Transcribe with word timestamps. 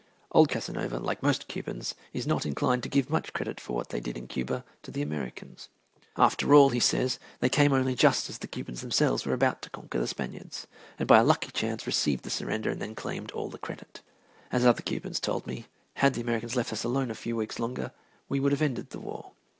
Old 0.31 0.49
Casanova, 0.49 0.97
like 0.97 1.21
most 1.21 1.47
Cubans, 1.47 1.93
is 2.11 2.25
not 2.25 2.43
inclined 2.43 2.81
to 2.81 2.89
give 2.89 3.11
much 3.11 3.33
credit 3.33 3.59
for 3.61 3.75
what 3.75 3.89
they 3.89 3.99
did 3.99 4.17
in 4.17 4.25
Cuba 4.25 4.65
to 4.81 4.89
the 4.89 5.03
Americans. 5.03 5.69
After 6.17 6.55
all, 6.55 6.71
he 6.71 6.79
says, 6.79 7.19
they 7.39 7.49
came 7.49 7.71
only 7.71 7.93
just 7.93 8.27
as 8.27 8.39
the 8.39 8.47
Cubans 8.47 8.81
themselves 8.81 9.27
were 9.27 9.33
about 9.35 9.61
to 9.61 9.69
conquer 9.69 9.99
the 9.99 10.07
Spaniards, 10.07 10.65
and 10.97 11.07
by 11.07 11.19
a 11.19 11.23
lucky 11.23 11.51
chance 11.51 11.85
received 11.85 12.23
the 12.23 12.31
surrender 12.31 12.71
and 12.71 12.81
then 12.81 12.95
claimed 12.95 13.29
all 13.33 13.49
the 13.51 13.59
credit. 13.59 14.01
As 14.51 14.65
other 14.65 14.81
Cubans 14.81 15.19
told 15.19 15.45
me, 15.45 15.67
"Had 15.93 16.15
the 16.15 16.21
Americans 16.21 16.55
left 16.55 16.73
us 16.73 16.83
alone 16.83 17.11
a 17.11 17.13
few 17.13 17.35
weeks 17.35 17.59
longer, 17.59 17.91
we 18.27 18.39
would 18.39 18.53
have 18.53 18.61
ended 18.63 18.89
the 18.89 18.99
war." 18.99 19.33